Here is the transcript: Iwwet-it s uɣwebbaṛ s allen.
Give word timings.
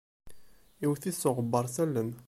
Iwwet-it 0.83 1.17
s 1.21 1.23
uɣwebbaṛ 1.29 1.65
s 1.73 1.77
allen. 1.83 2.09